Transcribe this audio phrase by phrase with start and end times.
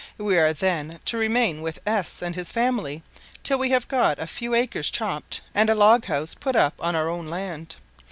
[0.17, 3.03] We are, then, to remain with S and his family
[3.43, 6.95] till we have got a few acres chopped, and a log house put up on
[6.95, 7.75] our own land.